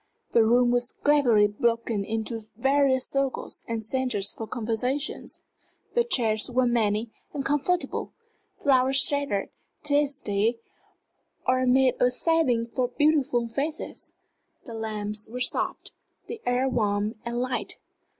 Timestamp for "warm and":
16.67-17.39